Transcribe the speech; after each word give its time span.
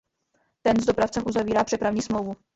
Ten 0.61 0.79
s 0.81 0.85
dopravcem 0.85 1.23
uzavírá 1.27 1.63
přepravní 1.63 2.01
smlouvu. 2.01 2.35